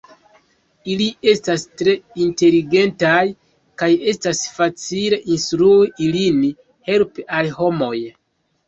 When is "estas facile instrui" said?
4.15-5.89